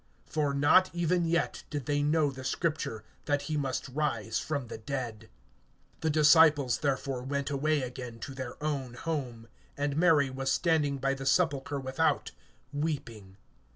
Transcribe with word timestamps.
(9)For 0.31 0.57
not 0.57 0.89
even 0.95 1.25
yet 1.25 1.63
did 1.69 1.85
they 1.85 2.01
know 2.01 2.31
the 2.31 2.43
scripture, 2.43 3.03
that 3.25 3.43
he 3.43 3.55
must 3.55 3.87
rise 3.89 4.39
from 4.39 4.65
the 4.65 4.79
dead. 4.79 5.29
(10)The 6.01 6.11
disciples 6.11 6.79
therefore 6.79 7.21
went 7.21 7.51
away 7.51 7.83
again 7.83 8.17
to 8.21 8.33
their 8.33 8.55
own 8.63 8.95
home. 8.95 9.47
(11)And 9.77 9.95
Mary 9.97 10.31
was 10.31 10.51
standing 10.51 10.97
by 10.97 11.13
the 11.13 11.27
sepulchre 11.27 11.79
without, 11.79 12.31
weeping. 12.73 13.37